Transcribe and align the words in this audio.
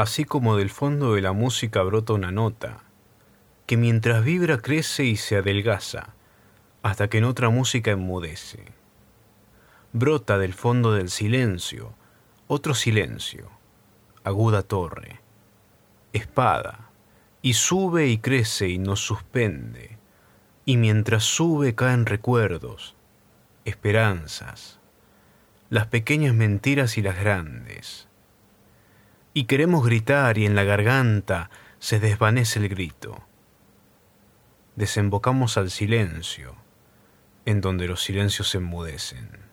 así 0.00 0.24
como 0.24 0.56
del 0.56 0.70
fondo 0.70 1.14
de 1.14 1.22
la 1.22 1.32
música 1.32 1.82
brota 1.82 2.12
una 2.12 2.30
nota, 2.30 2.84
que 3.66 3.76
mientras 3.76 4.24
vibra 4.24 4.58
crece 4.58 5.04
y 5.04 5.16
se 5.16 5.36
adelgaza, 5.36 6.14
hasta 6.82 7.08
que 7.08 7.18
en 7.18 7.24
otra 7.24 7.50
música 7.50 7.90
enmudece. 7.90 8.64
Brota 9.92 10.38
del 10.38 10.54
fondo 10.54 10.92
del 10.92 11.10
silencio 11.10 11.94
otro 12.50 12.74
silencio, 12.74 13.50
aguda 14.24 14.62
torre, 14.62 15.20
espada, 16.14 16.88
y 17.42 17.52
sube 17.52 18.08
y 18.08 18.16
crece 18.16 18.70
y 18.70 18.78
nos 18.78 19.00
suspende, 19.00 19.98
y 20.64 20.78
mientras 20.78 21.24
sube 21.24 21.74
caen 21.74 22.06
recuerdos, 22.06 22.96
esperanzas, 23.66 24.80
las 25.68 25.88
pequeñas 25.88 26.34
mentiras 26.34 26.96
y 26.96 27.02
las 27.02 27.18
grandes. 27.20 28.07
Y 29.38 29.44
queremos 29.44 29.86
gritar 29.86 30.36
y 30.36 30.46
en 30.46 30.56
la 30.56 30.64
garganta 30.64 31.48
se 31.78 32.00
desvanece 32.00 32.58
el 32.58 32.68
grito. 32.68 33.24
Desembocamos 34.74 35.56
al 35.56 35.70
silencio, 35.70 36.56
en 37.44 37.60
donde 37.60 37.86
los 37.86 38.02
silencios 38.02 38.48
se 38.50 38.58
enmudecen. 38.58 39.47